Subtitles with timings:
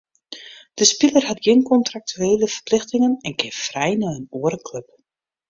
[0.79, 4.87] De spiler hat gjin kontraktuele ferplichtingen en kin frij nei in oare klup.